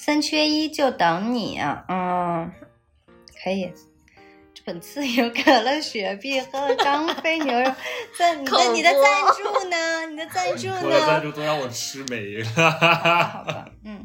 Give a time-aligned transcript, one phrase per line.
[0.00, 2.52] 三缺一就等你，啊嗯，
[3.42, 3.72] 可以。
[4.54, 7.72] 这本次有可乐、雪碧和张飞牛肉，
[8.16, 9.02] 赞你的 你的赞
[9.36, 10.06] 助呢？
[10.06, 10.80] 你的赞助呢？
[10.84, 11.20] 我的赞？
[11.22, 12.46] 助都让我吃没了。
[12.70, 14.04] 好吧，嗯，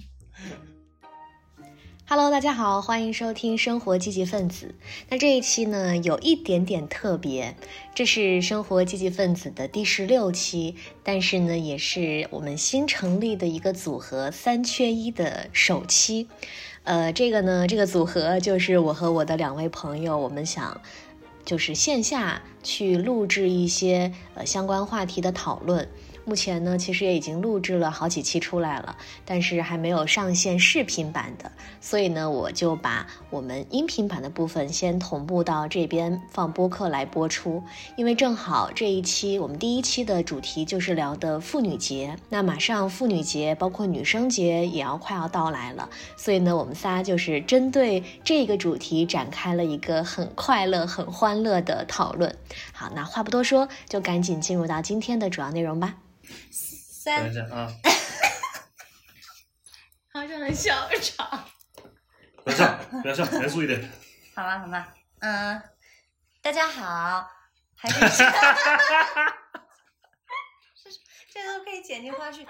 [2.15, 4.67] Hello，大家好，欢迎收听《生活积极分子》。
[5.09, 7.55] 那这一期呢，有一点点特别，
[7.95, 16.27] 这是《生活积极分子》的第十六期，但是呢，也是我们新成立的一个组合“三缺一”的首期。
[16.83, 20.81] 呃，这个呢，这个组合就是我和我的两位朋友，我们想
[21.43, 25.89] 就是线下去录制一些呃相关话题的讨论。
[26.25, 28.95] 目前呢，其实也已经录制了好几期出来了，
[29.25, 31.51] 但是还没有上线视频版的，
[31.81, 37.61] 所以呢，我就把我们音频版的部分先同步到这边放播客来播出。
[37.97, 52.33] 因为正好这一期我们第一期的主题就是聊的妇女节，那马上妇女节包括女生节也要快要到来了，所以呢，我们仨就是针对这个主题展开了一个很快乐、很欢乐的讨论。
[52.71, 55.95] 好，那话不多说，就赶紧进入到今天的主要内容吧。
[56.51, 57.67] 三等一下啊，
[60.13, 61.49] 好像很小场。
[62.43, 63.91] 不要笑，不要笑，严肃一点。
[64.35, 65.61] 好吧，好吧，嗯，
[66.41, 67.29] 大家好，
[67.75, 68.07] 还是这
[71.33, 72.45] 这都可以剪进花絮，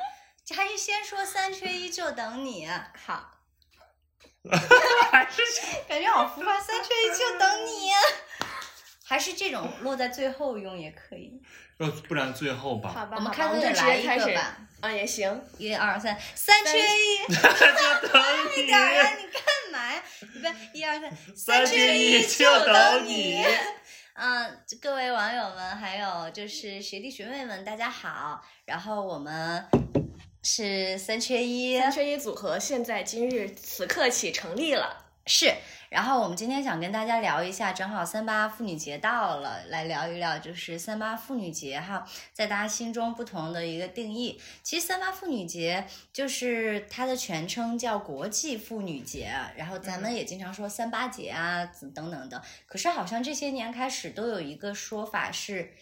[0.55, 2.67] 还是先说三缺一就等你。
[2.67, 3.39] 好，
[5.11, 5.41] 还是
[5.87, 7.91] 感觉好浮夸，三缺一就等你。
[9.05, 11.41] 还是这种落在最后用也可以。
[11.77, 12.89] 要不然最后吧。
[12.93, 14.57] 吧我们开我们就直会来一接开始个吧。
[14.81, 15.41] 啊，也行。
[15.57, 19.13] 一二三，三缺一，就等快点儿啊！
[19.17, 20.03] 你干嘛呀？
[20.35, 23.45] 预备，一二三，三缺缺一就就等你。
[24.15, 28.43] 嗯，各位网友们，还有就是学弟学妹们，大家好。
[28.65, 29.65] 然后我们
[30.43, 35.02] 是三缺一，三缺一组合现在今日此刻起成立了。
[35.25, 35.53] 是。
[35.89, 42.03] 然后我们今天想跟大家聊一下，正好三八妇女节到了，来聊一聊就是三八妇女节哈，
[42.33, 44.41] 在大家心中不同的一个定义。
[44.63, 52.41] 其实三八妇女节就是它的全称叫国际妇女节，然后咱们也经常说三八节啊等等的。
[52.65, 55.75] 可是好像这些年开始都有一个说法是，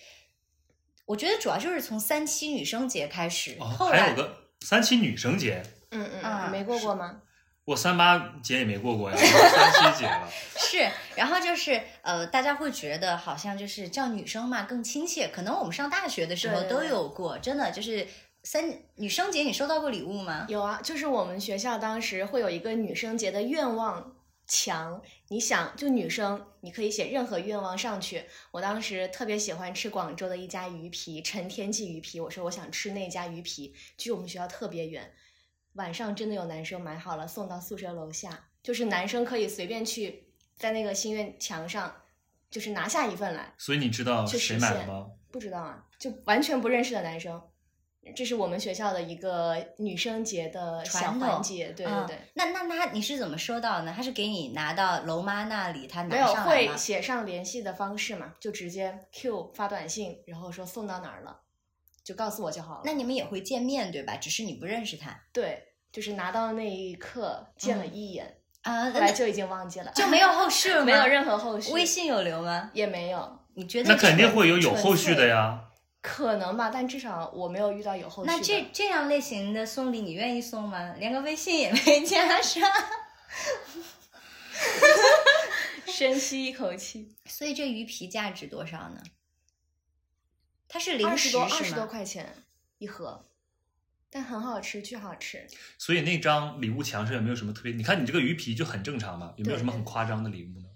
[1.06, 7.22] 我觉得主要就是从三七女生节开始，哦，后来还有个三七女生节，嗯嗯啊没过过吗？
[7.72, 10.30] 我三八节也没过过呀，三七节了。
[10.60, 18.06] 是，然后就是呃，大家会觉得好像就是叫女生嘛更亲切，可能我们上大学的时候都有过，真的就是
[18.44, 20.46] 三女生节，你收到过礼物吗？
[20.50, 24.18] 有啊，就是我们学校当时会有一个女生节的愿望
[24.48, 28.26] 墙，你想就女生，你可以写任何愿望上去。
[28.52, 35.14] 我当时特别喜欢吃广州的一家鱼皮，陈天记鱼皮，我说我想吃那家鱼皮，距我们学校特别远，
[35.74, 41.94] 晚上真的有男生买好了送到宿舍楼下，就是男生可以随便去在那个心愿墙上，
[42.50, 43.54] 就是拿下一份来。
[43.58, 45.08] 所以你知道去谁实现买的吗？
[45.32, 47.42] 不知道啊，就完全不认识的男生。
[48.16, 53.94] 这是我们学校的一个女生节的小传环节，对对嗯对，那那他你是怎么收到的呢？
[53.96, 56.72] 他是给你拿到楼妈那里，他拿没有上来吗？
[56.72, 61.41] 会写上联系的方式嘛，就直接 Q 发短信，然后说送到哪儿了，
[62.12, 62.82] 就告诉我就好了。
[62.84, 64.18] 那你们也会见面对吧？
[64.18, 70.84] 只是你不认识他对，就是拿到那一刻见了嗯一眼，啊，来就已经忘记了，就没有后续了？
[70.88, 72.70] 没有任何后续，微信有留吗？
[72.74, 75.26] 也没有，你觉得那肯定会有有后续的。
[75.28, 75.62] 呀。
[76.02, 78.28] 可能吧，但至少我没有遇到有后续。
[78.28, 80.96] 那这这样类型的送礼，你愿意送吗？
[80.98, 82.68] 连个微信也没加上。
[85.86, 89.02] 深吸一口气，所以这鱼皮价值多少呢？
[90.74, 91.86] 它是零二食十多二十多？
[91.86, 92.34] 块钱
[92.78, 93.26] 一盒，
[94.10, 95.46] 但很好吃，巨好吃。
[95.78, 97.74] 所以那张礼物墙上有没有什么特别？
[97.74, 100.68] 你看你这个鱼皮就很正常嘛，有没有什么很夸张的礼物呢？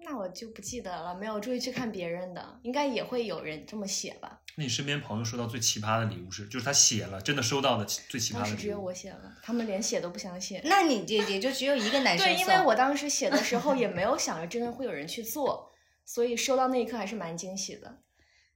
[0.00, 4.42] 那我就不记得了，没有注意去看别人的，应该也会有人这么写吧？
[4.56, 8.92] 那你身边朋友收到最奇葩的礼物是，就是他写了，真的收到的最奇葩的礼物当时只有我。
[8.92, 10.60] 写了，他们连写都不想写。
[10.64, 15.72] 那你也也就只有一个男生对，因为我当时写的时候也没有想着真的会有人去做，
[16.04, 18.02] 所以收到那一刻还是蛮惊喜的。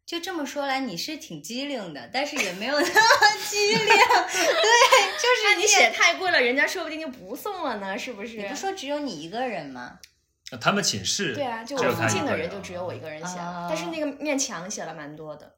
[0.07, 3.79] 就这么说来，你是挺机灵的，但是也没有那么机灵。
[3.87, 8.37] 对，就是你写太贵了，人家说不定就不送了呢，是不是？
[8.37, 9.99] 你不说只有你一个人吗？
[10.61, 15.57] 他们寝室对啊，就我附近的人就只有我一个人写了，啊但是那个面墙写了蛮多的。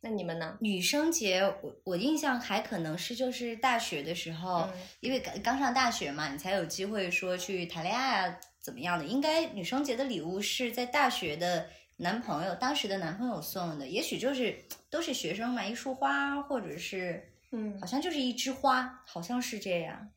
[0.00, 0.56] 那你们呢？
[0.60, 9.04] 女生节，我我印象还可能是就是大学的时候，嗯因为刚刚上大学嘛，你才有机会说去谈恋爱啊，怎么样的？
[9.04, 11.68] 应该女生节的礼物是在大学的
[11.98, 20.10] 男朋友，当时的男朋友送的，也许就是都是学生嘛，一束花，或者是嗯好像就是一枝花，好像是这样。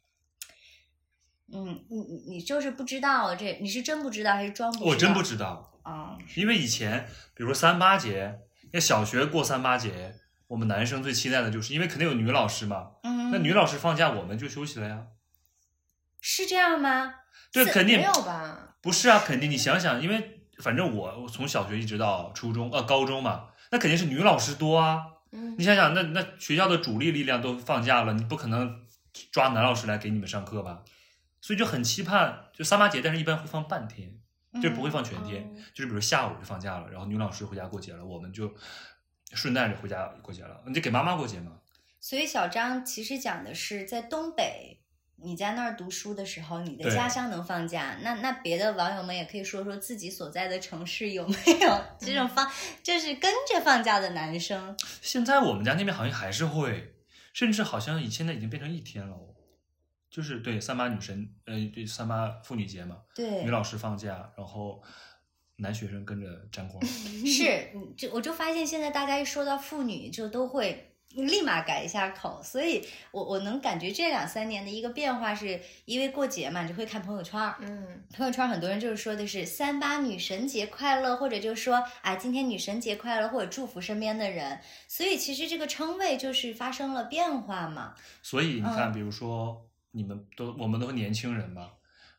[1.53, 4.89] 嗯，你你你就是不知道这，你是真不知道还是装不知道？
[4.89, 8.39] 我真不知道，啊、因为以前比如说三八节，
[8.71, 10.15] 那小学过三八节，
[10.47, 15.07] 我们男生最期待的就是，因为肯定有女老师嘛，嗯，那女老师放假我们就休息了呀。
[16.21, 17.15] 是这样吗？
[17.51, 18.77] 对，肯定没有吧？
[18.81, 25.07] 不是啊，肯定你想想，因为反正我我从小学一直到初中呃高中嘛，那肯定是女老师多啊。
[25.33, 28.81] 嗯你想想，那那学校的主力力量都放假了，你不可能
[29.31, 30.83] 抓男老师来给你们上课吧？
[31.39, 34.13] 所以就很期盼，就三八节，但是一般会放半天，
[34.61, 38.53] 就不会放全天，嗯就是比如下午就放假了，然后女老师回家过节了，我们就
[39.33, 41.53] 顺带着回家过节了，你得给妈妈过节嘛。
[42.01, 44.80] 所以小张其实讲的是在东北。
[45.23, 52.49] 你在那儿读书的时候，你的家乡能放假，那那别的网友们也可以说说自己所在的城市有没有 这种放，
[52.81, 54.75] 就是跟着放假的男生。
[55.01, 56.95] 现在我们家那边好像还是会，
[57.33, 59.35] 甚至好像以现在已经变成一天了哦，
[60.09, 64.81] 就是对三八女神，呃，对三八妇女节嘛，对女，老师放假，然后
[65.57, 66.83] 男学生跟着沾光。
[66.85, 87.93] 是，就我就发现现在大家一说到妇女，就都会立马改一下口，所以我我能感觉这两三年的一个变化是，因为过节嘛，你就会看朋友圈儿，嗯朋友圈很多人就是说的是三八女神节快乐，或者就说啊今天女神节快乐，或者祝福身边的人，所以其实这个称谓就是发生了变化嘛。
[88.21, 91.71] 所以你嗯看，比如说你们都我们都是年轻人嘛，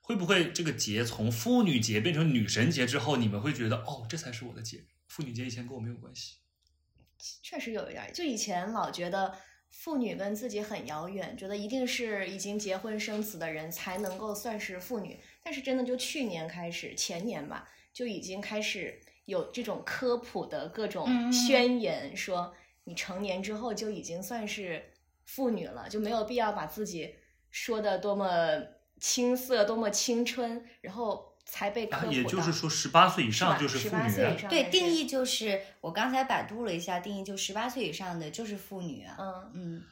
[0.03, 4.85] 会不会这个节从妇女节变成女神节之后，你们会觉得哦，这才是我的节？
[5.09, 6.37] 妇女节以前跟我没有关系。
[7.43, 9.35] 确实有一点儿，就以前老觉得
[9.71, 15.19] 妇女跟自己很遥远，觉得一定是已经结婚生子的人才能够算是妇女。
[15.43, 22.55] 但是真的就去年开始，前年吧，就已经开始有这种科普的各嗯种嗯宣言，说
[22.85, 24.93] 你成年之后就已经算是
[25.25, 27.15] 妇女了，就没有必要把自己
[27.51, 28.27] 说的多么
[29.01, 31.89] 青涩、多么青春，然后才被。
[32.11, 34.09] 也就是说，十八岁以上就是妇18女啊。
[34.09, 39.17] 岁以上对，定义就是我刚才百度了一下，定义就十八岁以上的就是妇女啊。
[39.19, 39.53] 嗯。
[39.55, 39.83] 嗯，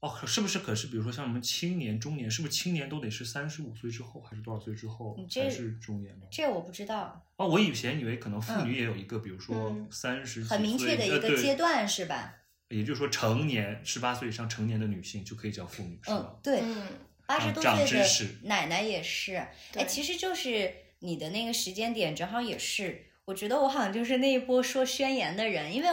[0.00, 0.60] 哦，可是不是？
[0.60, 6.26] 可是比如说像我们青年、中年，是不是青年都得是三十五岁之后，还是多少岁之后这才是中年呢？
[6.30, 12.34] 这我不知道，哦，我以前以为可能妇女也有一个，比如说嗯三十、很明确的一个阶，段是吧？
[12.68, 16.86] 也就是说成年十八岁以上成年的女性就可以叫妇女，是嗯吧？，对，嗯，
[17.26, 19.34] 八十多岁的奶奶也是，
[19.74, 25.88] 哎，其实就是你的那个时间点正好也是，我觉得我好像就是那一波说宣言的人，因为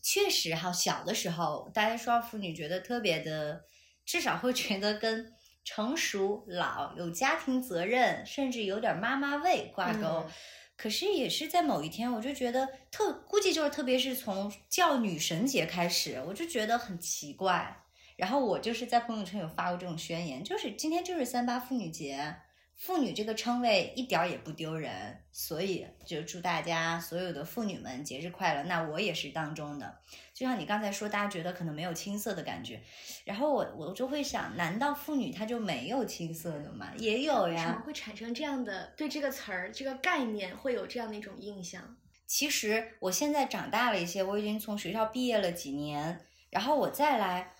[0.00, 3.64] 确实哈，小的时候大家说到妇女，觉得特别的，
[4.06, 5.32] 至少会觉得跟
[5.64, 10.24] 成熟、老、有家庭责任，甚至有点妈妈味挂钩。
[10.26, 10.30] 嗯
[10.76, 17.84] 可是也是在某一天，我就觉得特估计就是特别是从叫女神节开始，我就觉得很奇怪。
[18.16, 22.34] 然后我就是在朋友圈有发过这种宣言，就是今天就是三八妇女节，
[22.76, 28.62] 妇女这个称谓一点儿也不丢人，所以就祝大家所有的妇女们节日快乐。
[28.64, 29.96] 那我也是当中的，
[30.34, 32.82] 就像你刚才说，大家觉得可能没有青涩的感觉，
[33.24, 36.92] 然后我我就会想，难道妇女她就没有青涩的吗？
[36.98, 37.80] 也有为什么。
[37.86, 41.96] 会产生这样的对这个词儿、这个概念会有这样的一种印象？
[42.26, 47.54] 其实我现在长大了一些，我已经从学校毕业了几年，然后我再来，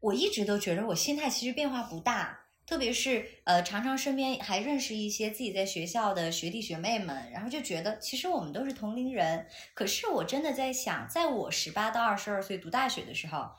[0.00, 2.45] 我一直都觉得我心态其实变化不大。
[2.66, 9.46] 特别是呃，常常身边还认识一些自己在学校的学弟学妹们，然后就觉得其实我们都是同龄人。
[9.72, 13.52] 可是我真的在想，在我十八到二十二岁读大学的时候，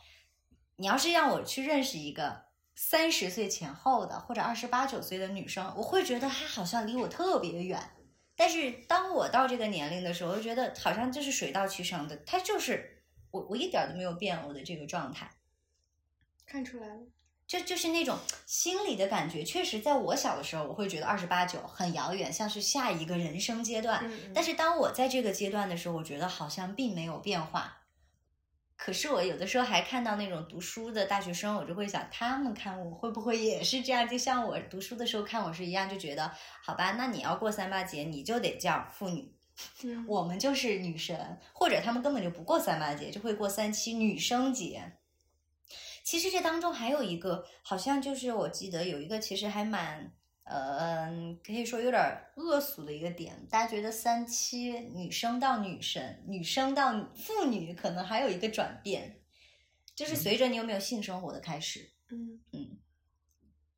[0.76, 7.82] 你要是让我去认识一个三十岁前后的或者二十八九岁的女生，我会觉得她好像离我特别远。
[8.36, 15.32] 但是当我到这个年龄的时候，我就觉得好像就是水到渠成的，她就是我，我一点都没有变我的这个状态。
[16.46, 17.02] 看出来了，
[17.48, 24.02] 就就是那种心里的感觉，确实在我小的时候，我会觉得二十八九很遥远，像是下一个人生阶段。
[24.04, 27.78] 嗯但是当我在这个阶段的时候，我觉得好像并没有变化。
[28.76, 34.08] 可是我有的时候还看到那种读书的大学生，我就会想，他们看我会不会也是这样？
[34.08, 36.30] 就像我读书的时候看我是一样，就觉得
[36.62, 39.34] 好吧，那你要过三八节，你就得叫妇女，
[39.84, 44.98] 嗯我们就是女神，或者他们根本就不过三八节，就会过三七女生节。
[46.08, 50.10] 其实这当中还有一个，好像就是我记得有一个，其实还蛮，
[50.46, 51.12] 呃，
[51.46, 52.02] 可以说有点
[52.38, 53.46] 恶俗的一个点。
[53.50, 59.20] 大家觉得三七女生到女神，女生到妇女，可能还有一个转变，
[59.98, 62.78] 就是随着你有没有性生活的开始，嗯嗯，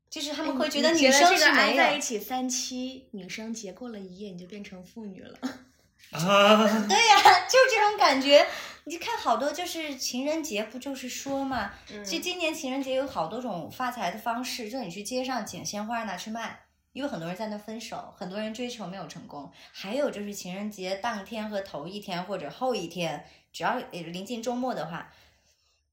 [0.07, 1.77] 就是他们会觉得女生是这个挨没有。
[1.77, 5.39] 在一起三七，女生节过了一夜，你就变成妇女了。
[6.13, 8.45] 啊，对呀、就是这种感觉。
[8.85, 11.71] 你看好多就是情人节，不就是说嘛？
[11.91, 16.59] 嗯其实今年情人节有好多种发财的方式，就你去街上捡鲜花拿去卖，
[16.93, 19.51] 因为很多人在那分手，很多人追求没有成功。
[19.71, 25.11] 还有就是情人节当天和头一天或者后一天，只要呃临近周末的话，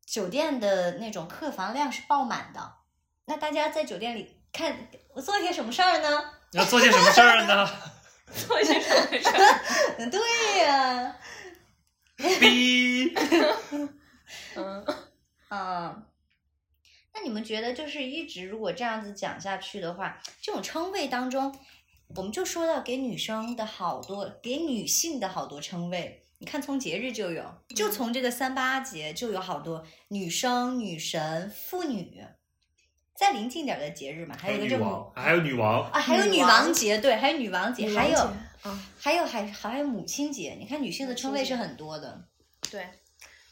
[0.07, 2.75] 酒店的那种客房量是爆满的。
[3.27, 6.25] 那大家在酒店里看我做些什么事儿呢？
[6.53, 7.69] 要做些什么事儿呢？
[8.33, 10.09] 做些什么事儿？
[10.11, 11.17] 对呀、
[12.41, 13.13] 逼，
[14.57, 14.85] 嗯，
[15.51, 16.07] 嗯，
[17.15, 21.55] 那你们觉得，就是一直如果这样子讲下去的话，这种称谓当中，
[22.15, 26.23] 我们就说到给女生的好多，给女性的好多称谓。
[26.39, 32.23] 你看，从节日就有，就从这个三八节就有好多女生、女神、妇女。
[33.19, 38.19] 再临近点的节日嘛，还有一个这女母王，还有女王，啊，还有女王节，对，还有女王节，还有
[38.63, 40.57] 啊，还有还还有母亲节。
[40.59, 42.29] 你看女性的称谓是很多的。
[42.71, 42.87] 对。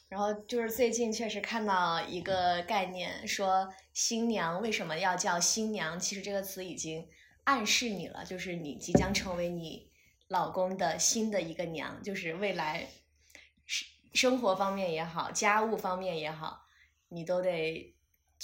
[0.06, 5.98] 然后就是最近确实看到一个概念，说新娘为什么要叫新娘？
[5.98, 7.08] 其实这个词已经
[7.44, 9.90] 暗示你了，就是你即将成为你
[10.28, 12.86] 老公的新的一个娘，就是未来
[13.66, 16.60] 生生活方面也好，家务方面也好，
[17.08, 17.93] 你都得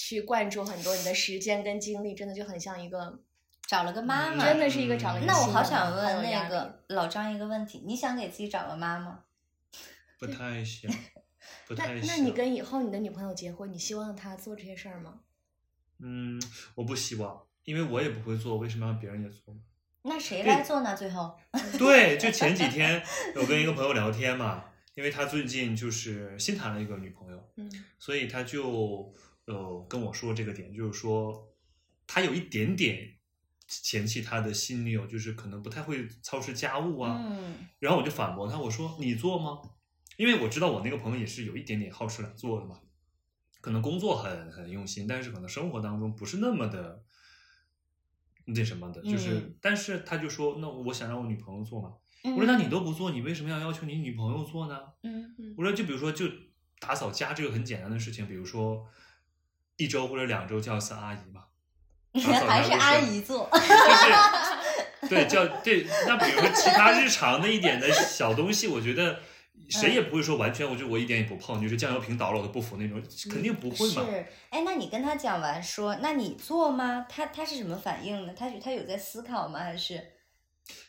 [0.03, 3.21] 去灌注很多你的时间跟精力，真的就很像一个，
[3.69, 9.25] 找了个妈妈，真的是一个找了一个那我好想问那个老张一个问题，你想给自己找个妈吗？
[10.19, 10.91] 不太 想，
[11.69, 12.07] 不那太想。
[12.07, 15.21] 那你跟以后你的女朋友结婚，你希望她做这些事儿吗？
[15.99, 16.41] 嗯，
[16.77, 19.61] 我不希望，因为我也不会做，为什么让别人也做呢？
[20.03, 20.97] 那谁来做呢？
[20.97, 21.39] 最后，
[21.79, 23.03] 对，就前几天
[23.37, 24.65] 我跟一个朋友聊天嘛，
[24.95, 29.15] 因为他最近就是新谈了一个女朋友，嗯所以他就
[29.53, 31.53] 呃跟我说这个点，就是说
[32.07, 33.17] 他有一点点
[33.67, 37.19] 嫌弃他的新女友，就是可能不太会操持家务啊。
[37.21, 39.61] 嗯然后我就反驳他，我说你做吗？
[40.17, 42.79] 因为我知道我那个朋友也是有一点点好吃懒做的嘛，
[43.61, 47.03] 可能工作很很用心，但是可能生活当中不是那么的
[48.45, 51.95] 那什么的，就是，嗯但是他就说，那我想让我女朋友做嘛。
[52.23, 54.79] 嗯，我说那你都不做，你为什么要要求你女朋友做呢？
[55.05, 56.27] 嗯我说就比如说就
[56.81, 58.87] 打扫家这个很简单的事情，比如说
[59.81, 61.45] 一周或者两周叫一次阿姨嘛，
[62.47, 65.87] 还是阿姨做，就是对叫对。
[66.07, 69.19] 那比如说其他日常的一点的小东西，我觉得
[69.71, 74.05] 谁也不会说完全，我就我一点也不碰，就是酱油瓶倒了我都不扶那种，肯定不会嘛。
[74.05, 77.07] 是，哎，那你跟他讲完说，那你做吗？
[77.09, 78.35] 他他是什么反应呢？
[78.37, 79.61] 他他有在思考吗？
[79.61, 80.05] 还是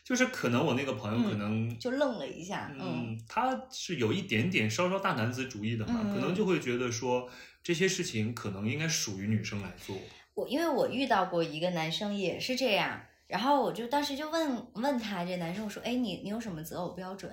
[0.04, 2.70] 就是可能我那个朋友可能就愣了一下？
[2.74, 7.28] 嗯嗯，他是有一点点稍稍大男子主义的嘛，嗯可能就会觉得说
[7.62, 9.96] 这些事情可能应该属于女生来做。
[10.34, 17.30] 我因为我遇到过一个男生也是这样，然后我就当时就问问他这男生我说，哎，你你有什么择偶标准？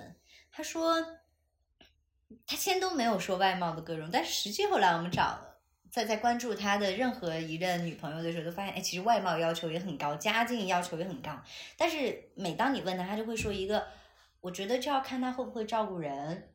[0.52, 1.04] 他说
[2.46, 5.40] 他先都没有说外貌的各种，但是实际后来我们找
[5.90, 11.36] 在在关注他的任何一任女朋友的时候，都发现，哎，其实外貌要求也很高，家境要求也很高，
[11.76, 13.84] 但是每当你问他，他就会说一个，
[14.40, 16.48] 我觉得就要看他会不会照顾人。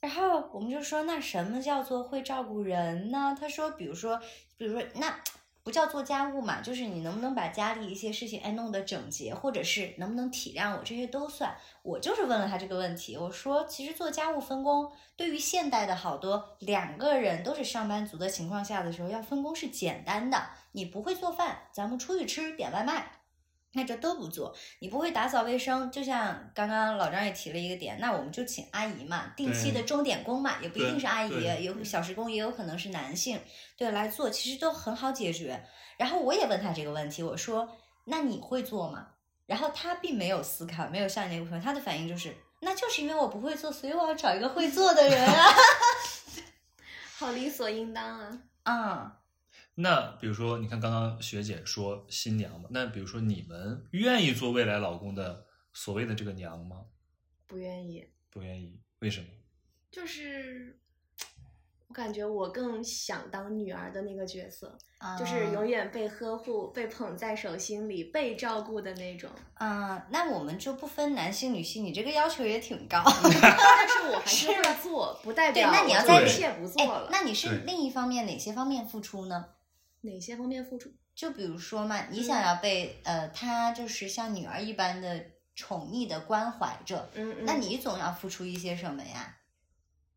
[0.00, 3.36] 然后我们就说，那什么叫做会照顾人呢？
[3.38, 4.18] 他说，比如说，
[4.56, 5.20] 比如说，那
[5.62, 11.54] 不叫做家务嘛，就是你能不能把家里一些事情哎弄得整洁，或者是能不能体谅我，这些都算。
[11.82, 20.42] 我就是问了他这个问题，我说，其实做家务分工，对于现代的好多两个人都是上班族的情况下的时候，要分工是简单的。
[20.72, 23.19] 你不会做饭，咱们出去吃点外卖。
[23.72, 33.40] 那这都不做，你不会打扫卫生，就像刚刚老张也提了一个点，那我们就请阿姨嘛，定期的钟点工嘛，也不一定是阿姨，有小时工也有可能是男性，
[33.76, 35.64] 对来做，其实都很好解决。
[35.96, 39.06] 然后我也问他这个问题，我说那你会做吗？
[39.46, 45.54] 然后他并没有思考，没有像你那个朋友，他的反应就是，那就是因为我不会做，所以我要找一个会做的人啊。
[47.18, 48.38] 好理所应当啊。
[48.64, 49.12] 嗯，
[49.76, 56.82] 那比如说，你看刚刚学姐说新娘嘛，那比如说你们愿意做未来老公的所谓的这个娘吗？
[57.46, 59.26] 不愿意，不愿意，为什么？
[59.90, 60.78] 就是
[61.88, 69.30] 我感觉我更想当女儿的那个角色，啊就是永远被呵护、被捧在手心里、被照顾的那种。
[69.54, 73.02] 啊、那我们就不分男性女性，你这个要求也挺高。
[73.04, 79.46] 但是我还是会做，不代对表那你要在一切不做哎了。，那你是另一方面哪些方面付出呢？
[80.02, 80.90] 哪些方面付出？
[81.14, 85.22] 就比如说嘛，你嗯想要被、呃，他就是像女儿一般的
[85.54, 89.36] 宠溺的关怀着，嗯嗯，那你总要付出一些什么呀？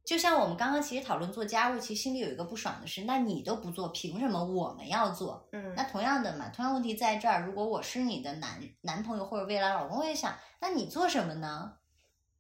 [0.06, 5.48] 就像我们刚刚其实讨论做家务，其实心里有一个不爽的是，那你都不做，凭什么我们要做？
[5.54, 11.78] 嗯那同样的嘛，同样问题在这儿，如果我是你的男男朋友或者未来老公，我也想，那你做什么呢？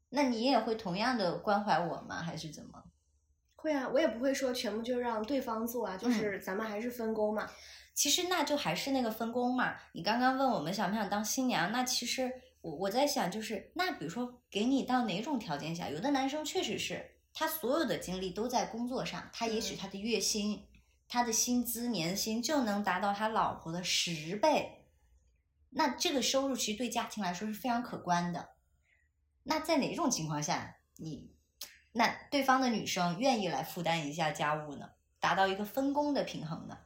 [0.09, 2.21] 那你也会同样的关怀我吗？
[2.21, 2.82] 还是怎么？
[3.63, 7.49] 会啊，我也不会说全部就让对方做啊，嗯就是咱们还是分工嘛。
[7.93, 9.73] 其实那就还是那个分工嘛。
[9.93, 12.29] 你刚刚问我们想不想当新娘，那其实
[12.59, 20.67] 我我在想，就是那比如说给你到哪种条件下，有的男生确实是他所有的精力都在工作上，他也许嗯他的月薪、
[21.07, 24.87] 他的薪资年薪就能达到他老婆的十倍，
[25.69, 28.49] 那这个收入其实对家庭来说是非常可观的。
[29.43, 31.32] 那在哪种情况下，你
[31.93, 34.89] 那对方的女生愿意来负担一下家务呢？
[35.19, 36.77] 达到一个分工的平衡呢？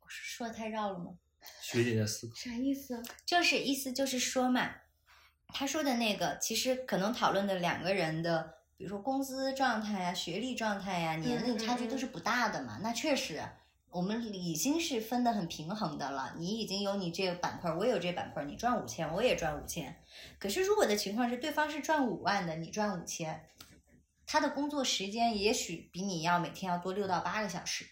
[0.00, 1.12] 我是说的太绕了吗？
[1.62, 2.34] 学姐在思考。
[2.34, 3.02] 啥意思？
[3.24, 4.70] 就是意思就是说嘛，
[5.48, 12.80] 他说的那个其实可能讨论的两个人的，比如说工资状态呀、学历状态呀、年龄差距都是不大的嘛。
[12.82, 13.42] 那确实，
[13.90, 16.34] 我们已经是分得很平衡的了。
[16.38, 20.02] 你已经有你这个板块，我也有这板块，你赚五千，我也赚五千。
[20.38, 23.44] 可是如果的情况是对方是赚五万的，你赚五千，
[24.32, 27.84] 他的工作时间也许比你要每天要多六到八个小时。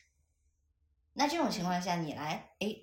[1.15, 2.77] 那这种情况下，你来哎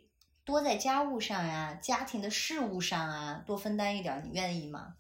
[0.44, 4.96] 多在家务上呀、家庭的事务上啊多分担一点，你愿意吗？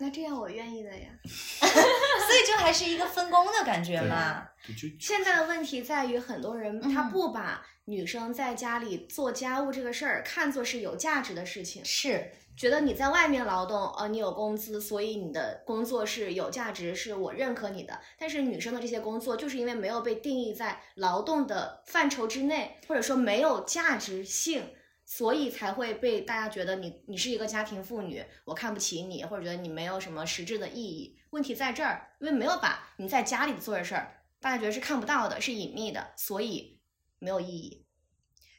[0.00, 1.08] 那这样我愿意的呀。
[1.60, 4.48] 所以就还是一个分工的感觉嘛。
[4.98, 17.98] 现在的问题在于，很多人他嗯不把女生在家里做家务这个事儿看作是有价值的事情，是，觉得你在外面劳动，呃，你有工资，所以你的工作是有价值，是我认可你的。
[18.18, 24.72] 但是女生的这些工作，就是因为没有被定义在劳动的范畴之内，或者说没有价值性，
[25.12, 31.18] 所以才会被大家觉得你你是一个家庭妇女，我看不起你，或者觉得你没有什么实质的意义。
[31.30, 36.78] 问题在这儿，因为没有把你在家里做的事儿，大家觉得是看不到的，是隐秘的，所以
[37.18, 37.84] 没有意义。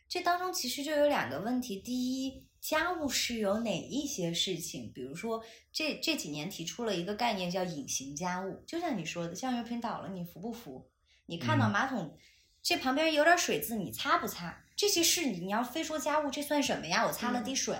[0.10, 1.77] 这当中其实就有两个问题。
[1.77, 4.91] 第一，家务是有哪一些事情？
[4.91, 5.41] 比如说，
[5.72, 10.91] 这这几年提出了一个概念叫隐形家务，就像你说的，酱油瓶倒了，你扶不扶？
[11.27, 12.17] 你看到嗯马桶、
[12.62, 14.61] 这旁边有点水渍，你擦不擦？
[14.75, 17.06] 这些事你要非说家务，这算什么呀？
[17.06, 17.75] 我擦了滴水。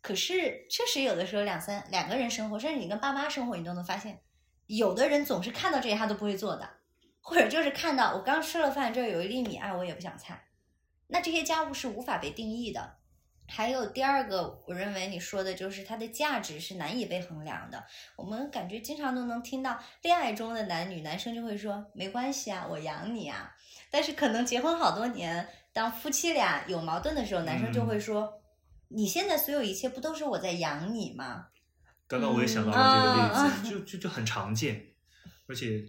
[0.00, 4.20] 可是确实有的时候两三两个人生活，甚至你跟爸妈生活，你都能发现，
[4.66, 6.68] 有的人总是看到这些他都不会做的，
[7.20, 10.40] 或者就是看到我刚吃了饭，这儿有一粒米，哎，我也不想擦。
[11.08, 12.96] 那这些家务是无法被定义的。
[13.48, 17.82] 还有第二个，我认为你说的就是它的价值是难以被衡量的。
[18.14, 23.54] 我们感觉经常都能听到恋爱中的男女，男生就会说没关系啊，我养你啊。
[23.90, 28.40] 但是可能结婚好多年，当夫妻俩有矛盾的时候，男生就会说，
[28.88, 31.46] 你现在所有一切不都是我在养你吗？
[32.06, 34.92] 刚刚我也想到嗯了这个例啊子，就就就很常见，
[35.46, 35.84] 而且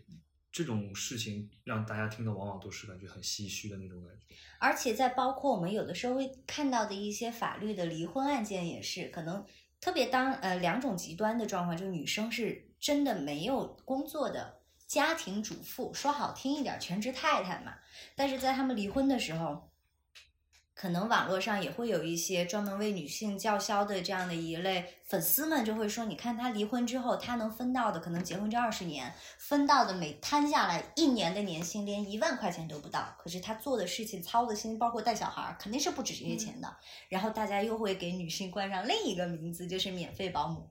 [0.52, 4.36] 这种事情让大家听的往往都是感觉很唏嘘的那种感觉。
[4.58, 9.46] 而且在包括我们有的时候会看到的一些法律的离婚案件，也是可能
[9.80, 17.76] 特别当呃两种极端的状况，就是女生是真的没有工作的家庭主妇，说好听一点全职太太嘛，
[18.16, 19.69] 但是在他们离婚的时候。
[20.80, 36.74] 可能网络上也会有一些专门为女性叫嚣的这样的一类粉丝们就会说，你看他离婚之后，他能分到的可能结婚这二十年，分到的每摊下来一年的年薪连一万块钱都不到，可是他做的事情、操的心，包括带小孩儿，肯定是不止这些钱的。
[37.10, 40.70] 然后大家又会给女性冠上另一个名字，就是免费保姆。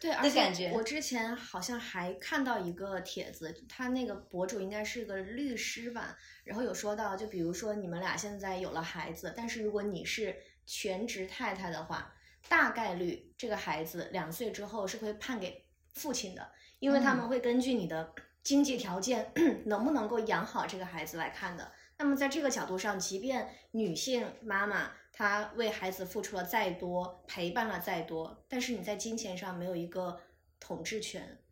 [0.00, 12.14] 对，而且我之前好像还看到一个帖子，他那个博主应该是个律师吧，然后有说到，就比如说你们俩现在有了孩子，但是如果你是全职太太的话，
[12.48, 19.32] 大概率这个孩子两岁之后是会判给父亲的，因为他们嗯会根据你的经济条件
[19.66, 21.72] 能不能够养好这个孩子来看的。
[21.98, 30.20] 那么在这个角度上，即便女性妈妈她为孩子付出了再多，陪伴了再多，但是你在金钱上没有一个
[30.60, 31.42] 统治权，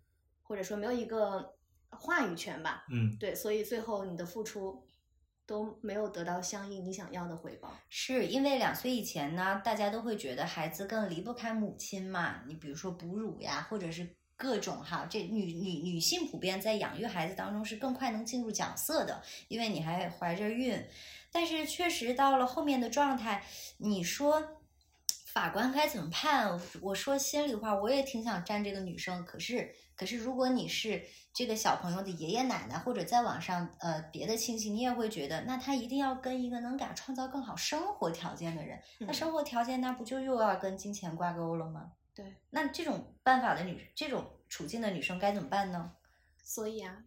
[0.41, 1.57] 或者说没有一个
[1.89, 2.85] 话语权吧？
[2.93, 4.89] 嗯，对，所以最后你的付出
[5.45, 7.77] 都没有得到相应你想要的回报。
[7.89, 12.45] 是因为两岁以前呢，大家都会觉得孩子更离不开母亲嘛。
[12.47, 20.87] 你比如说哺乳呀，或者是各种哈，这女女女性普遍在养育孩子当中是更快能进入角色的，因为你还怀着孕。
[21.33, 23.45] 但是确实到了后面的状态，
[23.79, 24.43] 你说
[25.33, 26.61] 法官该怎么判？
[26.81, 31.03] 我说心里话，我也挺想站这个女生，可是可是如果你是
[31.35, 38.79] 这个小朋友的爷爷奶奶，或者在网上呃别的亲戚，你也会觉得，那他一定要跟一个能给他创造更好生活条件的人。
[39.01, 41.93] 那嗯生活条件那不就又要跟金钱挂钩了吗？
[42.17, 45.93] 对，那这种办法的女，这种处境的女生该怎么办呢？
[46.43, 47.05] 所以啊，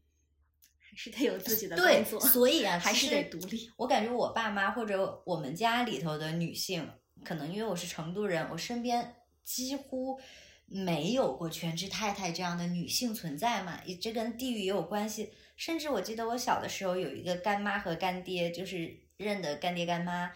[0.80, 3.72] 还是得有自己的工作，所以啊，还是得独立。
[3.76, 6.88] 我感觉我爸妈或者我们家里头的女性，
[7.26, 10.22] 可能因为我是成都人，我身边几乎
[10.67, 15.34] 没有过全职太太这样的女性存在嘛，也这跟地域也有关系。
[15.58, 20.32] 甚至我记得我小的时候有一个干妈和干爹，就是认的干爹干妈，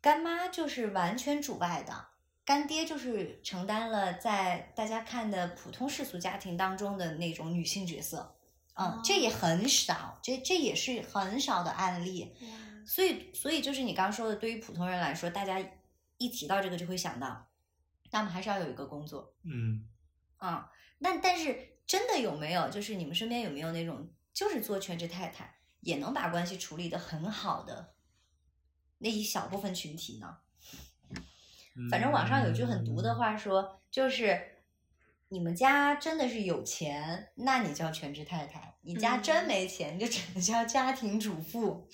[0.00, 2.08] 干妈就是完全主外的，
[2.44, 8.36] 干爹就是承担了在大家看的普通世俗家庭当中的那种女性角色。
[8.74, 12.34] 嗯，这也很少，这这也是很少的案例。
[12.86, 15.62] 所以，所以就是你刚刚说的，对于普通人来说，大家
[16.16, 17.48] 一提到这个就会想到，
[18.10, 19.34] 他们还是要有一个工作。
[19.44, 19.86] 嗯，
[20.38, 27.94] 啊、那但是真的有没有，就是你们身边有没有那种就是做全职太太也能把关系处理的很好的
[28.98, 30.38] 那一小部分群体呢？
[31.90, 34.38] 反正网上有句很毒的话说，就是
[35.28, 41.88] 你们家真的是有钱，那你叫全职太太；你家真没钱，你就只能叫家庭主妇。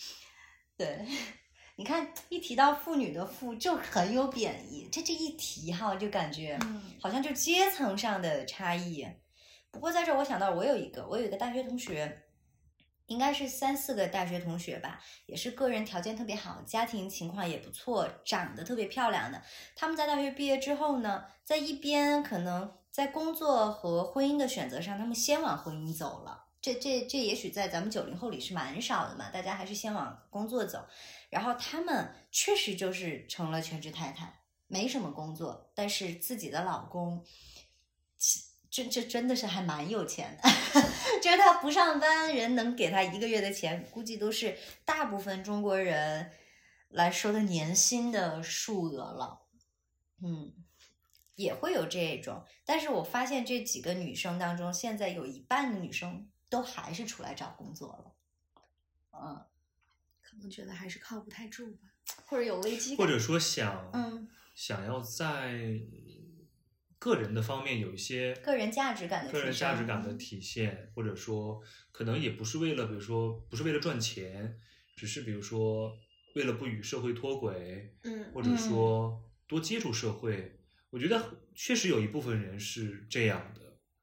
[0.77, 1.05] 对，
[1.77, 4.89] 你看一提到妇女的“妇”，就很有贬义。
[4.91, 9.07] 这这一提哈，就感觉嗯好像就阶层上的差异。
[9.71, 12.25] 不过在这儿我想到，我有一个，我有一个大学同学，
[13.09, 19.43] 应该是三四个大学同学吧，也是个人条件特别好，家庭情况也不错，长得特别漂亮的。
[19.75, 26.45] 他们在大学毕业之后呢，在一边可能在工作和婚姻的选择上，他们先往婚姻走了。
[26.61, 30.87] 这这这也许在咱们九零后里是蛮少的嘛，大家还是先往工作走。
[31.31, 37.25] 然后他们确实就是成了全职太太，没什么工作，但是自己的老公，
[38.79, 40.49] 这这真的是还蛮有钱的，
[41.21, 46.31] 就是他不上班，人能给他一个月的钱，估计都是大部分中国人
[46.91, 49.43] 来说的年薪的数额了。
[50.23, 50.53] 嗯，
[51.35, 58.15] 也会有这种，但是我发现这几个女生当中，现在有一半的女生都还是出来找工作了。
[59.13, 59.45] 嗯
[60.23, 61.89] 可能觉得还是靠不太住吧，
[62.27, 62.99] 或者有危机感。
[62.99, 65.53] 或者说想嗯，想要在
[67.09, 71.59] 个人的方面有一些个人价值感的个人价值感的体现，或者说
[71.91, 74.61] 可能也不是为了，比如说不是为了赚钱，
[74.95, 75.97] 只是比如说
[76.35, 80.55] 为了不与社会脱轨，嗯或者说多接触社会。
[80.91, 83.61] 我觉得确实有一部分人是这样的。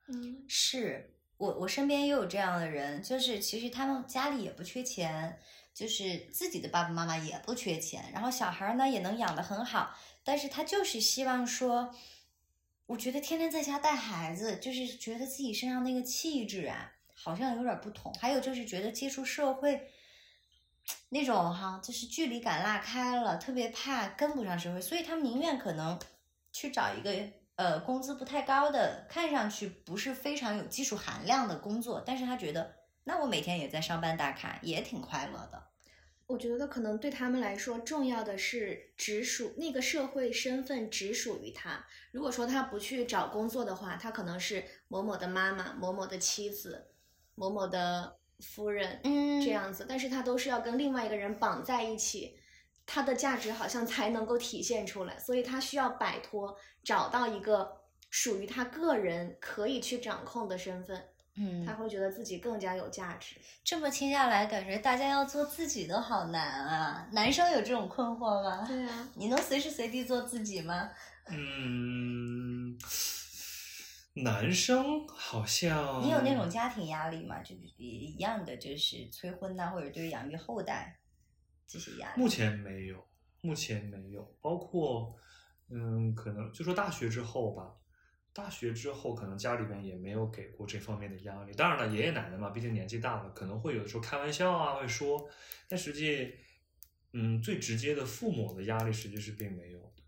[0.08, 5.40] 嗯是我我身边也有这样的人，就是其实他们家里也不缺钱，
[5.74, 11.94] 就是自己的爸爸妈妈也不缺钱，然后小孩儿呢也能养得很好，但是他就是希望说，
[12.88, 19.90] 我觉得天天在家带孩子，就是觉得自己身上那个气质啊，好像有点不同，还有就是觉得接触社会。
[21.10, 26.00] 那种哈，就是距离感拉开了，特别怕跟不上社会，所以他们宁愿可能
[26.52, 27.12] 去找一个
[27.56, 35.70] 呃工资不太高的，看上去不是非常有技术含量的工作，但是他觉得那我每天也在上班打卡，也挺快乐的。
[36.28, 41.86] 我觉得可能对他们来说，重要的是直属那个社会身份只属于他。
[42.12, 46.88] 如果说他不去找工作的话，他可能是某某的妈妈、某某的妻子、
[47.36, 49.86] 某某的夫人，嗯这样子。
[49.88, 52.40] 但是他都是要跟另外一个人绑在一起，
[52.88, 55.20] 他的价值好像才能够体现出来。
[55.20, 63.36] 所以他需要摆脱，找到一个属于他个人可以去掌控的身份，嗯他，会觉得自己更加有价值。
[63.64, 67.10] 这么听下来，感觉大家要做自己都好难啊。
[67.12, 68.66] 男生有这种困惑吗？
[68.66, 70.90] 对啊，你能随时随地做自己吗？
[71.28, 72.78] 嗯，
[74.14, 77.42] 男生好像你有那种家庭压力吗？
[77.42, 80.98] 就是一样的，就是催婚呐、或者对养育后代
[81.68, 82.22] 这些压力。
[82.22, 83.06] 目前没有，
[83.42, 85.14] 目前没有，包括
[85.70, 87.74] 嗯，可能就说大学之后吧，
[88.36, 91.54] 大学之后可能家里边也没有给过这方面的压力。
[91.54, 95.26] 当然了，爷爷奶奶嘛，毕竟年纪大了，可能会有的时候开玩笑啊，会说，
[95.70, 96.36] 但实际，
[97.14, 100.04] 嗯，最直接的父母的压力实际是并没有的，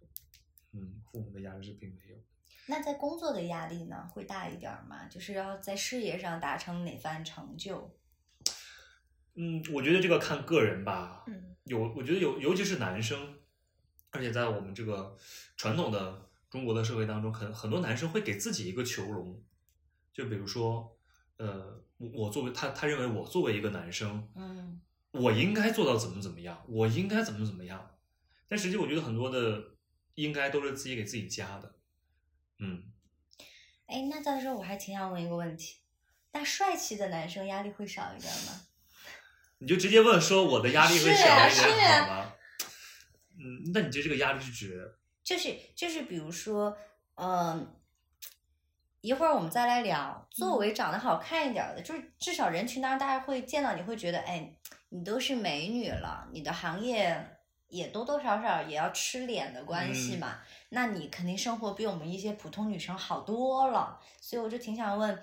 [0.74, 2.18] 嗯，父母的压力是并没有。
[2.66, 5.08] 那在工作的压力呢，会大一点儿吗？
[5.08, 7.96] 就是要在事业上达成哪番成就？
[9.36, 11.24] 嗯，我觉得这个看个人吧。
[11.28, 13.38] 嗯，有，我觉得有，尤其是男生，
[14.10, 15.16] 而且在我们这个
[15.56, 16.27] 传统的
[16.58, 19.40] 中国的社会当中，很很多男生会给自己一个囚笼，
[20.12, 20.98] 就比如说，
[21.38, 27.96] 呃，我我作为他，他认为我作为一个男生，嗯我应该做到怎么怎么样，我应该怎么怎么样，
[28.48, 29.76] 但实际我觉得很多的
[30.16, 31.76] 应该都是自己给自己加的，
[32.58, 32.86] 嗯，
[33.86, 35.76] 哎，那到时候我还挺想问一个问题：
[36.34, 38.62] 那帅气的男生压力会少一点吗？
[39.60, 42.34] 你就直接问说我的压力会是啊小一点好吗？
[43.38, 44.98] 嗯，那你这这个压力是指？
[45.28, 46.78] 就是就是，比如说，
[47.16, 47.76] 嗯、
[49.02, 54.56] 一会儿我们再来聊，作为长得好看一点儿的，就是至少人群当中大家会见到你会觉得，哎，
[54.88, 60.40] 你都是美女了，你的行业也多多少少也要吃脸的关系嗯嘛。
[60.70, 65.14] 那你肯定生活比我们一些普通女生好多了，所以我就挺想问，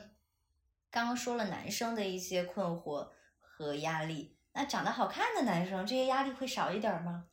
[0.91, 3.09] 刚刚说了男生的一些困惑
[3.41, 7.25] 和压力，那长得好看的男生这些压力会少一点儿吗？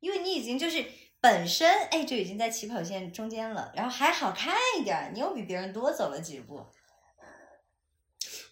[0.00, 0.84] 因为你已经就是
[1.22, 6.66] 本身哎就已经在起跑线中间了，然后还好看一点儿，你又比别人多走了几步。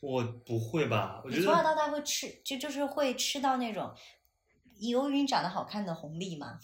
[0.00, 1.20] 我不会吧？
[1.24, 3.92] 我觉得从小到大会吃，就就是会吃到那种
[4.78, 6.60] 由于你长得好看的红利吗？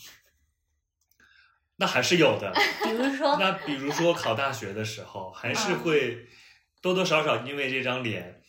[1.78, 2.52] 那还是有的。
[2.84, 6.28] 比如说，那比如说考大学的时候，还是嗯会
[6.80, 8.40] 多多少少因为这张脸，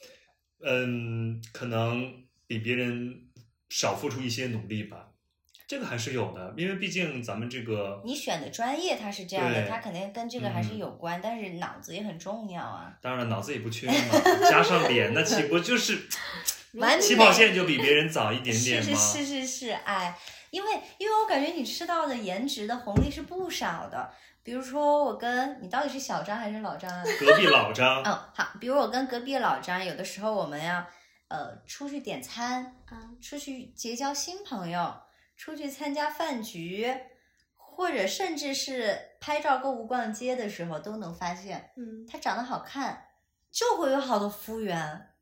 [0.64, 3.28] 嗯，可能比别人
[3.68, 5.07] 少付出一些努力吧。
[5.68, 12.94] 这个还是有的，因为毕竟咱们这个你选的专业它是这样的，它肯定跟这个还是嗯有关，但是脑子也很重要啊。
[13.02, 13.94] 当然了脑子也不缺嘛，
[14.50, 16.08] 加上脸，那岂不就是
[16.80, 18.98] 完起跑线就比别人早一点点吗？
[18.98, 20.18] 是是是是是，哎，
[20.52, 24.10] 因为因为我感觉你吃到的颜值的红利是不少的。
[24.44, 27.04] 比如说，我跟你到底是小张还是老张啊？
[27.20, 30.86] 隔壁老张，嗯，好，比如我跟隔壁老张，有的时候我们要
[31.28, 34.96] 呃出去点餐，啊，出去结交新朋友，
[35.38, 36.94] 出去参加饭局，
[37.56, 43.10] 或者甚至是拍照、购物、逛街的时候，都能发现嗯，他长得好看，
[43.52, 45.14] 就会有好多服务员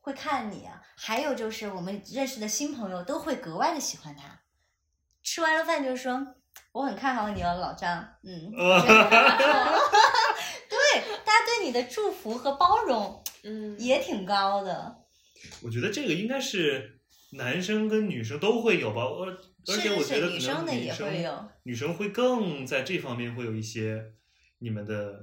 [0.00, 0.82] 会看你啊。
[0.94, 4.42] 还有就是我们认识的新朋友都会格外的喜欢他。
[5.22, 6.34] 吃完了饭就说
[6.72, 8.50] 我很看好你哦，老张，嗯，
[10.68, 10.78] 对，
[11.24, 15.04] 大家对你的祝福和包容嗯，也挺高的。
[15.62, 17.00] 我觉得这个应该是
[17.32, 19.36] 男生跟女生都会有吧，而
[19.68, 24.12] 而且我觉得可女生的也能女生会有女生会更在这方面会有一些
[24.58, 25.22] 你们的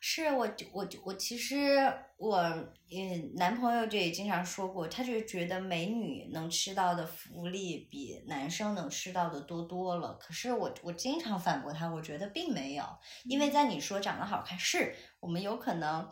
[0.00, 1.76] 是我我我其实
[2.16, 10.16] 我嗯男朋友就也经常说过，他就觉得美女能吃到的福利比男生能吃到的多多了。
[10.20, 12.84] 可是我我经常反驳他，我觉得并没有，
[13.24, 16.08] 因为在你说长得好看，是我们有可能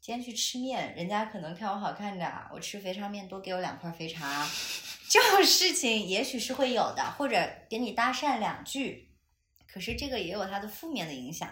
[0.00, 4.48] 今天去吃面，人家可能看我好看点，我吃肥肠面多给我两块肥肠，
[5.10, 9.10] 这种事情也许是会有的，或者给你搭讪两句，
[9.66, 11.50] 可是这个也有它的负面的影响。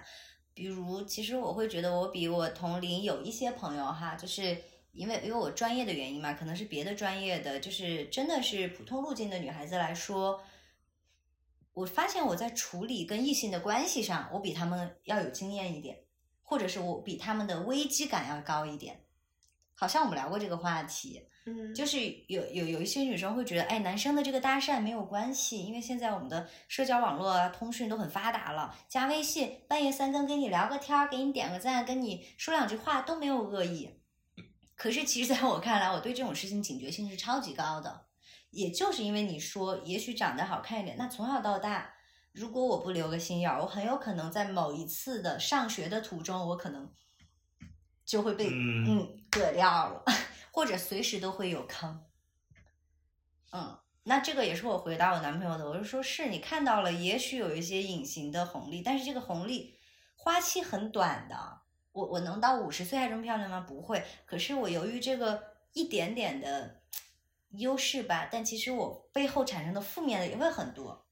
[0.54, 4.56] 比如，其实我会觉得我比我同龄有一些朋友哈，就是
[4.92, 10.40] 因为因为我专业的原因嘛，可能是别的专业的，就是真的是普通路径的女孩子来说，
[11.74, 15.98] 我发现我在处理跟异性的关系上，我比他们要有经验一点，
[16.46, 19.02] 或者是我比他们的危机感要高一点。
[19.74, 34.00] 好像我们聊过这个话题，嗯，就是有有有一些女生会觉得，哎，男生的这个搭讪没有关系，因为现在我们的社交网络啊、通讯都很发达了，加微信半夜三更跟你聊个天儿，给你点个赞，跟你说两句话都没有恶意。
[34.74, 38.06] 可是其实在我看来，我对这种事情警觉性是超级高的。
[38.50, 41.92] 也就是因为你说，也许长得好看一点，那从小到大，
[42.36, 46.92] 如果我不留个心眼儿，我很有可能在某一次的上学的途中，我可能
[48.04, 50.04] 就会被嗯嗯硌掉了，
[50.52, 52.04] 或者随时都会有坑。
[53.52, 59.78] 嗯，那这个也是我回答我男朋友的，我就说是你看到了，也许有一些隐形的红利，但是这个红利
[60.14, 61.62] 花期很短的。
[61.92, 63.60] 我我能到五十岁还这么漂亮吗？
[63.66, 64.04] 不会。
[64.26, 66.82] 可是我由于这个一点点的
[67.52, 71.05] 优势吧，但其实我背后产生的负面的也会很多。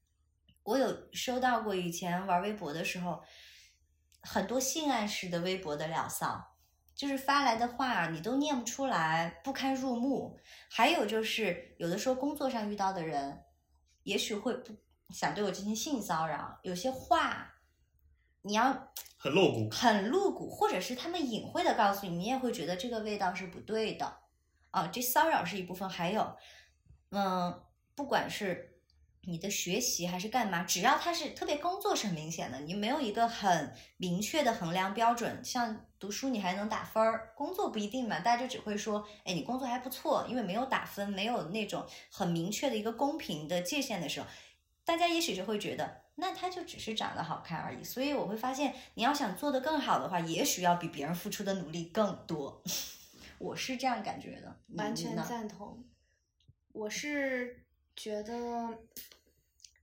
[0.65, 3.23] 我有收到过以前玩微博的时候，
[4.21, 6.57] 很多性暗示的微博的聊骚，
[6.95, 10.39] 就是发来的话你都念不出来，不堪入目。
[10.67, 13.43] 还有就是有的时候工作上遇到的人，
[14.03, 14.75] 也许会不
[15.09, 17.53] 想对我进行性骚扰，有些话
[18.41, 19.69] 你要很露骨。
[19.69, 24.17] 很露骨，或者是他们隐晦的告诉你，你也会觉得这个味道是不对的
[24.71, 24.87] 啊。
[24.87, 26.35] 这骚扰是一部分，还有，
[27.11, 28.74] 嗯，不管是
[29.27, 35.43] 你的学习还是干嘛，只要它是特别工作是很明显的，你没有一个很明确的衡量标准。
[35.43, 44.27] 像读书你还能打分儿，工作不一定嘛，大家就只会说，哎，你工作还不错，因为没有打分，没有那种很明确的一个公平的界限的时候，
[44.83, 47.83] 大家也许就会觉得，那他就只是长得好看而已。
[47.83, 52.61] 所以我会发现，你要想做得更好的话，也许要比别人付出的努力更多。
[53.39, 55.83] 我是这样感觉的，完全赞同。
[56.71, 57.64] 我是
[57.95, 58.79] 觉得，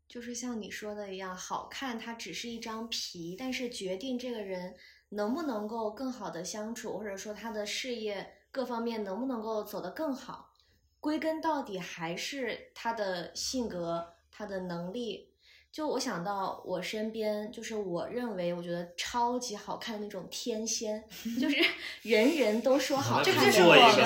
[0.08, 4.74] 就是像你说的一样，好看它只是一张皮，但是决定这个人
[5.10, 10.52] 能不能够更好的相处，或者说他的事业各方面能不能够走得更好，
[11.00, 15.30] 归根到底还是他的性格、他的能力。
[15.72, 21.02] 就我想到我身边，就是我认为我觉得超级好看的那种天仙，
[21.40, 21.56] 就是
[22.02, 24.02] 人人都说好看的不做一就是我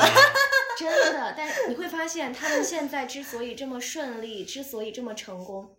[0.77, 5.77] 真的，但你会发现，他们现在之所以这么顺利，之所以这么成功，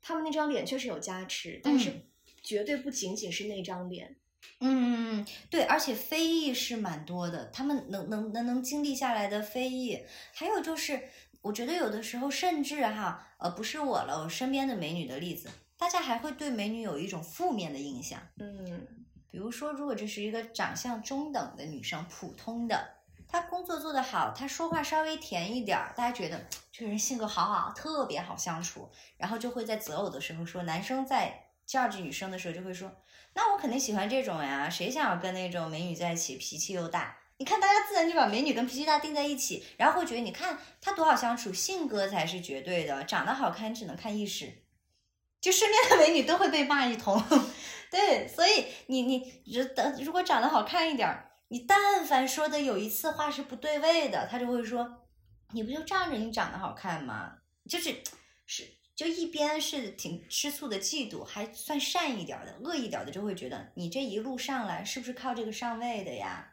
[0.00, 2.02] 他们那张脸确实有加持，但是嗯。
[2.42, 4.14] 绝对不仅仅是那张脸。
[4.60, 11.08] 嗯，对，而且非议是蛮多的，他们能能能能经历下来的非议，还有就是，
[11.40, 18.86] 我觉得有的时候甚至哈，呃，不是我了，我身边的美女的例子，大家还会对美女有一种负面的印象，嗯，
[19.28, 22.95] 比如说，如果这是一个长相中等的女生，普通的，
[23.28, 32.90] 他工作做得好，他说话稍微甜一点儿，大家觉得这个人性格好好，特别好相处，然后就会在择偶的时候说，男生在 judge 女生的时候就会说，
[33.34, 37.16] 那我肯定喜欢这种呀，谁想要跟那种美女在一起，脾气又大？
[37.38, 44.62] 你看，大家自然就把美女跟脾气大定在一起，然后会觉得，你看她多好相处，性格才是绝对的，长得好看只能看一时。
[45.38, 47.22] 就身边的美女都会被骂一通，
[47.90, 55.06] 对，所以你你如等如果长得好看一点儿，你但凡说的有一次话是不对位的，他就会说，
[55.52, 57.38] 你不就仗着你长得好看吗？
[57.68, 58.02] 就是
[58.46, 66.52] 是就一边是挺吃醋的嫉妒，还算善一点儿的，恶一点儿的就会觉得你这一路上来是不是靠这个上位的呀？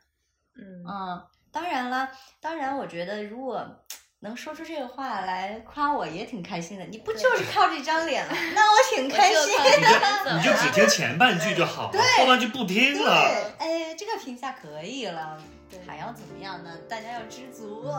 [0.56, 3.86] 嗯嗯，当然了，当然，我觉得如果
[4.23, 6.86] 能说出这个话来夸我，也挺开心的。
[6.86, 8.33] 你不就是靠这张脸了？
[8.55, 10.38] 那我挺开心的。
[10.38, 13.12] 你就只听前半句就好了，后半句不听，了。
[13.59, 15.38] 哎，这个评价可以了。
[15.86, 16.69] 还要怎么样呢？
[16.88, 17.83] 大家要知足。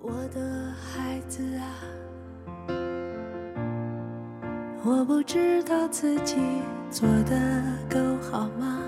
[0.00, 1.84] 我的孩子啊，
[4.82, 6.36] 我不知道自己
[6.90, 7.36] 做的
[7.90, 7.98] 够
[8.30, 8.82] 好吗？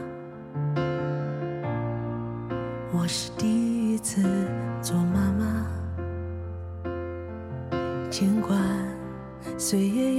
[3.05, 3.47] 我是第
[3.93, 4.23] 一次
[4.81, 5.69] 做妈妈，
[8.09, 8.59] 尽管
[9.59, 10.14] 岁月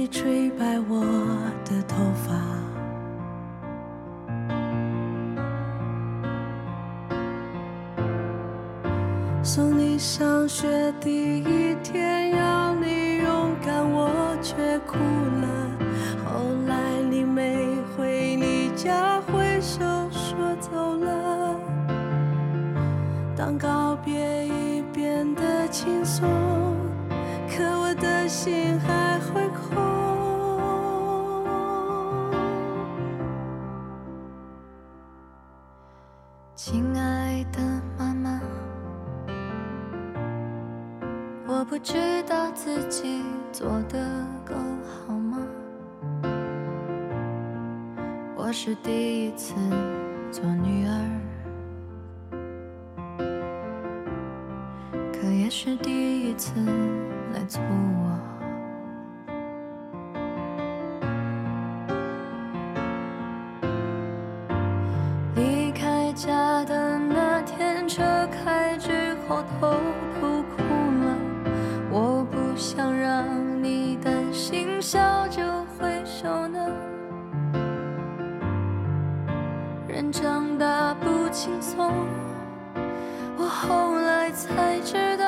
[48.48, 49.56] 我是第一次
[50.30, 50.92] 做女儿，
[55.12, 56.52] 可也是第一次
[57.34, 58.06] 来做我。
[65.34, 69.76] 离开家的那天，车开之后都
[81.46, 81.94] 轻松，
[83.38, 85.24] 我后来才知道。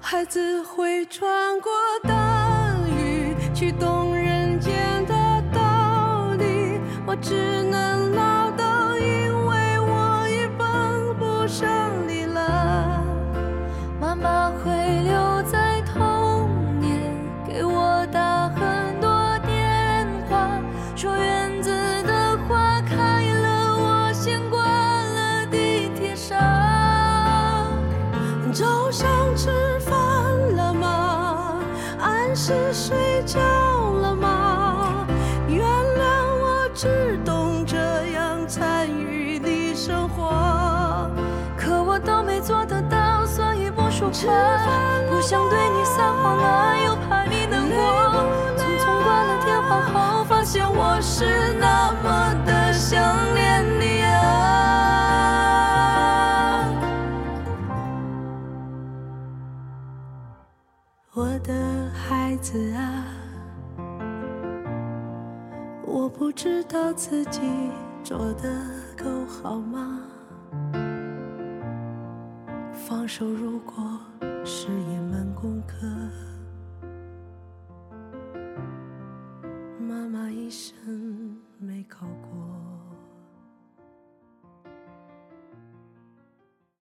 [0.00, 1.72] 孩子会穿过
[2.04, 6.80] 大雨，去懂人间的道理。
[7.04, 7.64] 我只
[32.50, 35.06] 按时睡觉了吗？
[35.48, 36.00] 原谅
[36.40, 37.76] 我只懂这
[38.12, 41.10] 样参与你生活，
[41.58, 44.14] 可我都没做得到，所以不说话。
[45.10, 47.76] 不想对你撒谎了，又怕你难过。
[48.56, 52.98] 匆匆挂了电话后，发现我是那么的想
[53.34, 53.47] 念
[66.28, 67.40] 不知道自己
[68.04, 70.02] 做的够好吗？
[72.70, 73.98] 放手如果
[74.44, 75.86] 是一门功课
[79.80, 82.37] 妈妈一生没考过。